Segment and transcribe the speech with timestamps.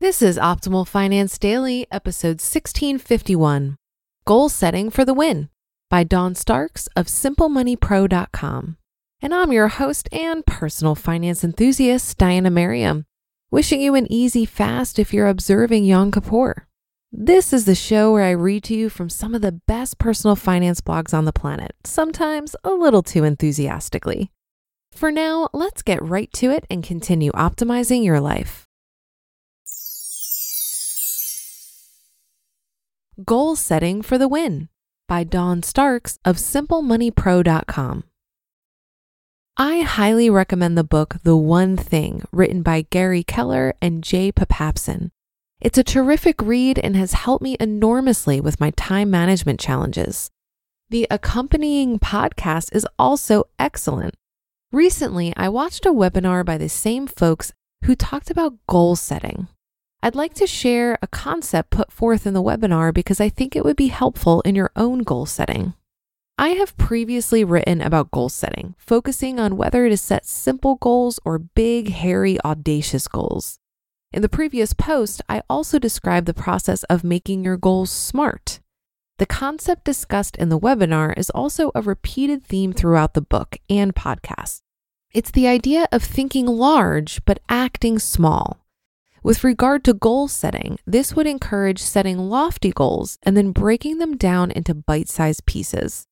[0.00, 3.76] This is Optimal Finance Daily, episode 1651
[4.26, 5.50] Goal Setting for the Win
[5.88, 8.76] by Dawn Starks of SimpleMoneyPro.com.
[9.22, 13.06] And I'm your host and personal finance enthusiast, Diana Merriam,
[13.52, 16.66] wishing you an easy fast if you're observing Yom Kippur.
[17.12, 20.34] This is the show where I read to you from some of the best personal
[20.34, 24.32] finance blogs on the planet, sometimes a little too enthusiastically.
[24.90, 28.63] For now, let's get right to it and continue optimizing your life.
[33.22, 34.68] Goal Setting for the Win
[35.06, 38.02] by Dawn Starks of SimpleMoneyPro.com.
[39.56, 45.12] I highly recommend the book The One Thing, written by Gary Keller and Jay Papasan.
[45.60, 50.32] It's a terrific read and has helped me enormously with my time management challenges.
[50.90, 54.16] The accompanying podcast is also excellent.
[54.72, 57.52] Recently, I watched a webinar by the same folks
[57.84, 59.46] who talked about goal setting.
[60.04, 63.64] I'd like to share a concept put forth in the webinar because I think it
[63.64, 65.72] would be helpful in your own goal setting.
[66.36, 71.38] I have previously written about goal setting, focusing on whether to set simple goals or
[71.38, 73.58] big, hairy, audacious goals.
[74.12, 78.60] In the previous post, I also described the process of making your goals smart.
[79.16, 83.94] The concept discussed in the webinar is also a repeated theme throughout the book and
[83.94, 84.60] podcast.
[85.14, 88.63] It's the idea of thinking large but acting small.
[89.24, 94.18] With regard to goal setting, this would encourage setting lofty goals and then breaking them
[94.18, 96.04] down into bite sized pieces.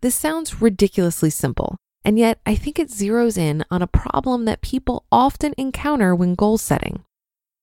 [0.00, 4.62] This sounds ridiculously simple, and yet I think it zeroes in on a problem that
[4.62, 7.04] people often encounter when goal setting.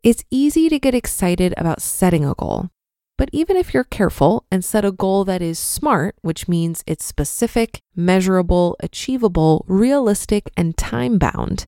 [0.04, 2.70] It's easy to get excited about setting a goal,
[3.18, 7.04] but even if you're careful and set a goal that is SMART, which means it's
[7.04, 11.66] specific, measurable, achievable, realistic, and time bound,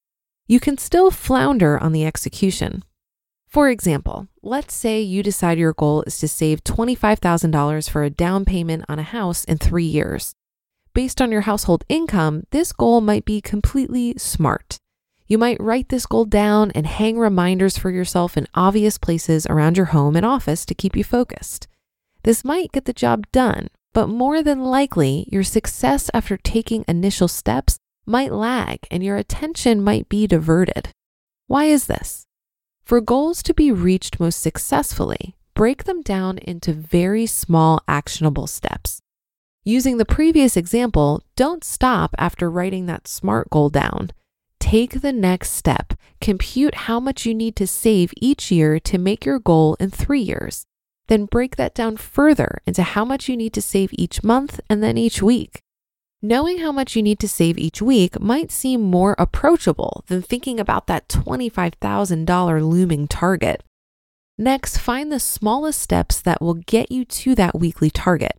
[0.48, 2.82] you can still flounder on the execution.
[3.56, 8.44] For example, let's say you decide your goal is to save $25,000 for a down
[8.44, 10.36] payment on a house in three years.
[10.94, 14.78] Based on your household income, this goal might be completely smart.
[15.26, 19.78] You might write this goal down and hang reminders for yourself in obvious places around
[19.78, 21.70] your home and office to keep you focused.
[22.24, 27.30] This might get the job done, but more than likely, your success after taking initial
[27.30, 30.90] steps might lag and your attention might be diverted.
[31.48, 32.25] Why is this?
[32.86, 39.00] For goals to be reached most successfully, break them down into very small actionable steps.
[39.64, 44.12] Using the previous example, don't stop after writing that SMART goal down.
[44.60, 45.94] Take the next step.
[46.22, 50.22] Compute how much you need to save each year to make your goal in three
[50.22, 50.68] years.
[51.08, 54.84] Then break that down further into how much you need to save each month and
[54.84, 55.64] then each week.
[56.28, 60.60] Knowing how much you need to save each week might seem more approachable than thinking
[60.60, 63.62] about that $25,000 looming target.
[64.36, 68.32] Next, find the smallest steps that will get you to that weekly target.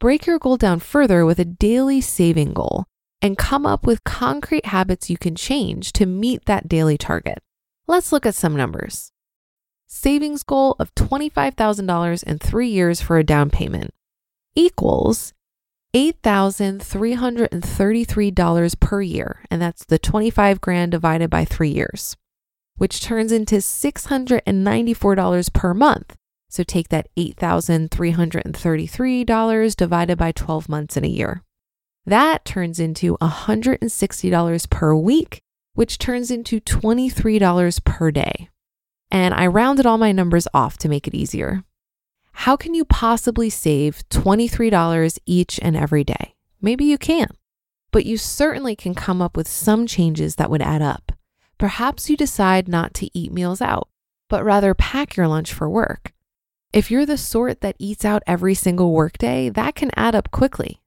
[0.00, 2.86] Break your goal down further with a daily saving goal
[3.20, 7.40] and come up with concrete habits you can change to meet that daily target.
[7.86, 9.12] Let's look at some numbers.
[9.86, 13.92] Savings goal of $25,000 in three years for a down payment
[14.54, 15.34] equals
[15.94, 22.16] $8,333 per year, and that's the 25 grand divided by 3 years,
[22.76, 26.14] which turns into $694 per month.
[26.50, 31.42] So take that $8,333 divided by 12 months in a year.
[32.06, 35.42] That turns into $160 per week,
[35.74, 38.48] which turns into $23 per day.
[39.10, 41.64] And I rounded all my numbers off to make it easier.
[42.42, 46.36] How can you possibly save $23 each and every day?
[46.62, 47.26] Maybe you can,
[47.90, 51.10] but you certainly can come up with some changes that would add up.
[51.58, 53.88] Perhaps you decide not to eat meals out,
[54.28, 56.12] but rather pack your lunch for work.
[56.72, 60.80] If you're the sort that eats out every single workday, that can add up quickly.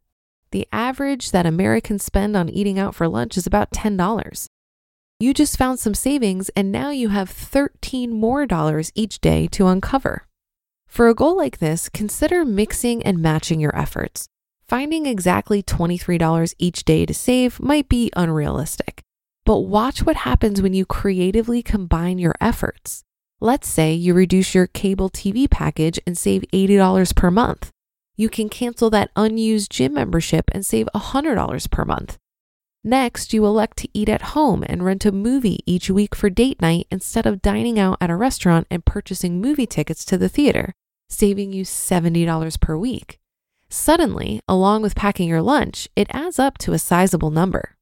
[0.52, 4.48] The average that Americans spend on eating out for lunch is about $10.
[5.20, 9.68] You just found some savings and now you have 13 more dollars each day to
[9.68, 10.28] uncover.
[10.92, 14.28] For a goal like this, consider mixing and matching your efforts.
[14.68, 19.02] Finding exactly $23 each day to save might be unrealistic,
[19.46, 23.06] but watch what happens when you creatively combine your efforts.
[23.40, 27.70] Let's say you reduce your cable TV package and save $80 per month.
[28.18, 32.18] You can cancel that unused gym membership and save $100 per month.
[32.84, 36.62] Next, you elect to eat at home and rent a movie each week for date
[36.62, 40.74] night instead of dining out at a restaurant and purchasing movie tickets to the theater,
[41.12, 43.20] saving you $70 per week.
[43.70, 47.78] Suddenly, along with packing your lunch, it adds up to a sizable number.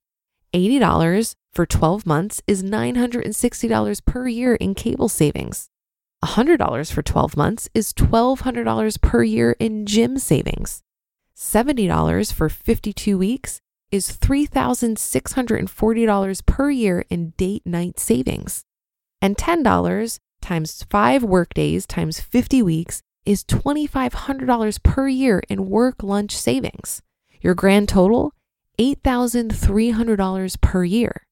[0.54, 5.70] $80 for 12 months is $960 per year in cable savings.
[6.24, 10.82] $100 for 12 months is $1,200 per year in gym savings.
[11.38, 13.62] $70 for 52 weeks
[13.92, 18.64] is $3,640 per year in date night savings.
[19.22, 26.36] And $10 times five workdays times 50 weeks is $2,500 per year in work lunch
[26.36, 27.02] savings.
[27.42, 28.34] Your grand total
[28.80, 31.24] $8,300 per year.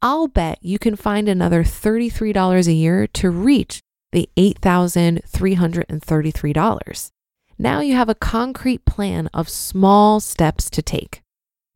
[0.00, 3.82] I'll bet you can find another $33 a year to reach
[4.12, 7.10] the $8,333.
[7.58, 11.22] Now you have a concrete plan of small steps to take.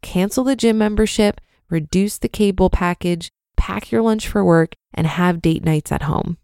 [0.02, 5.43] Cancel the gym membership, reduce the cable package, pack your lunch for work, and have
[5.43, 6.37] date nights at home.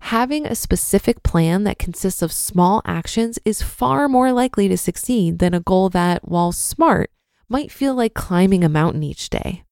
[0.00, 5.38] Having a specific plan that consists of small actions is far more likely to succeed
[5.38, 7.10] than a goal that, while smart,
[7.48, 9.64] might feel like climbing a mountain each day.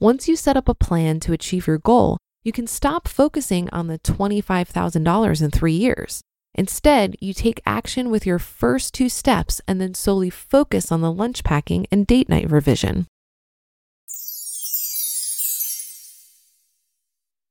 [0.00, 3.86] Once you set up a plan to achieve your goal, you can stop focusing on
[3.86, 6.20] the $25,000 in three years.
[6.54, 11.12] Instead, you take action with your first two steps and then solely focus on the
[11.12, 13.06] lunch packing and date night revision.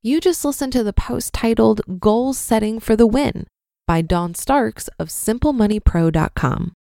[0.05, 3.47] You just listened to the post titled Goals Setting for the Win
[3.87, 6.73] by Dawn Starks of SimpleMoneyPro.com.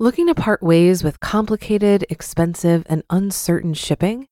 [0.00, 4.26] Looking to part ways with complicated, expensive, and uncertain shipping?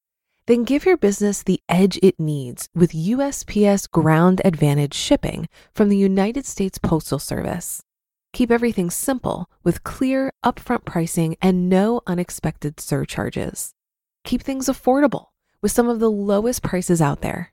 [0.47, 5.97] Then give your business the edge it needs with USPS Ground Advantage shipping from the
[5.97, 7.81] United States Postal Service.
[8.33, 13.73] Keep everything simple with clear, upfront pricing and no unexpected surcharges.
[14.25, 15.27] Keep things affordable
[15.61, 17.53] with some of the lowest prices out there.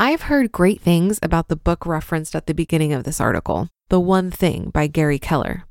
[0.00, 3.98] I've heard great things about the book referenced at the beginning of this article, The
[3.98, 5.64] One Thing by Gary Keller.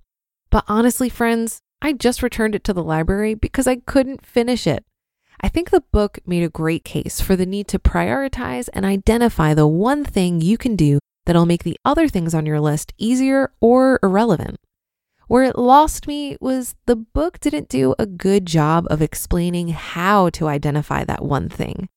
[0.49, 4.83] But honestly, friends, I just returned it to the library because I couldn't finish it.
[5.39, 9.53] I think the book made a great case for the need to prioritize and identify
[9.53, 13.53] the one thing you can do that'll make the other things on your list easier
[13.61, 14.57] or irrelevant.
[15.29, 20.31] Where it lost me was the book didn't do a good job of explaining how
[20.31, 21.87] to identify that one thing.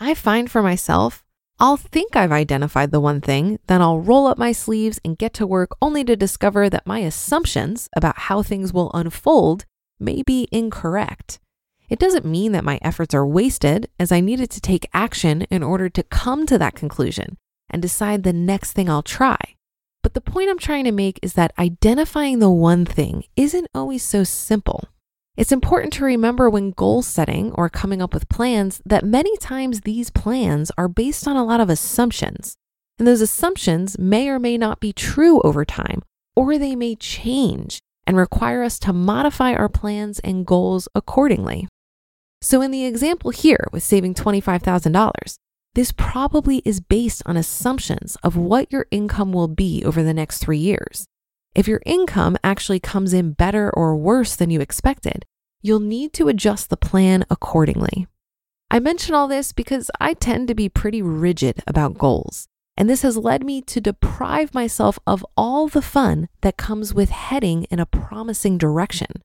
[0.00, 1.24] I find for myself,
[1.60, 5.34] I'll think I've identified the one thing, then I'll roll up my sleeves and get
[5.34, 9.64] to work only to discover that my assumptions about how things will unfold
[9.98, 11.40] may be incorrect.
[11.88, 15.64] It doesn't mean that my efforts are wasted, as I needed to take action in
[15.64, 17.38] order to come to that conclusion
[17.68, 19.38] and decide the next thing I'll try.
[20.04, 24.04] But the point I'm trying to make is that identifying the one thing isn't always
[24.04, 24.84] so simple.
[25.38, 29.82] It's important to remember when goal setting or coming up with plans that many times
[29.82, 32.56] these plans are based on a lot of assumptions.
[32.98, 36.02] And those assumptions may or may not be true over time,
[36.34, 41.68] or they may change and require us to modify our plans and goals accordingly.
[42.42, 45.36] So, in the example here with saving $25,000,
[45.76, 50.38] this probably is based on assumptions of what your income will be over the next
[50.38, 51.06] three years.
[51.54, 55.24] If your income actually comes in better or worse than you expected,
[55.62, 58.06] you'll need to adjust the plan accordingly.
[58.70, 63.02] I mention all this because I tend to be pretty rigid about goals, and this
[63.02, 67.80] has led me to deprive myself of all the fun that comes with heading in
[67.80, 69.22] a promising direction.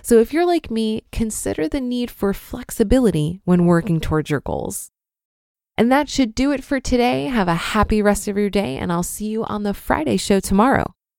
[0.00, 4.90] So, if you're like me, consider the need for flexibility when working towards your goals.
[5.76, 7.26] And that should do it for today.
[7.26, 10.40] Have a happy rest of your day, and I'll see you on the Friday show
[10.40, 10.94] tomorrow,